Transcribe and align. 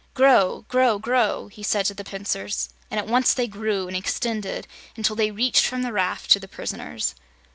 "Grow 0.15 0.65
grow 0.67 0.97
grow!" 0.97 1.47
he 1.47 1.61
said 1.61 1.85
to 1.85 1.93
the 1.93 2.03
pincers, 2.03 2.69
and 2.89 2.99
at 2.99 3.05
once 3.05 3.35
they 3.35 3.45
grew 3.45 3.87
and 3.87 3.95
extended 3.95 4.65
until 4.97 5.15
they 5.15 5.29
reached 5.29 5.63
from 5.67 5.83
the 5.83 5.93
raft 5.93 6.31
to 6.31 6.39
the 6.39 6.47
prisoners. 6.47 7.13